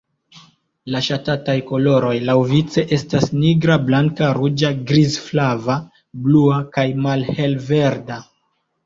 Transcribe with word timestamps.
La 0.93 0.99
ŝatataj 1.07 1.53
koloroj 1.71 2.13
laŭvice 2.29 2.83
estas 2.97 3.27
nigra, 3.43 3.75
blanka, 3.89 4.31
ruĝa, 4.39 4.71
grizflava, 4.93 5.77
blua 6.25 6.57
kaj 6.79 6.87
malhelverda. 7.05 8.19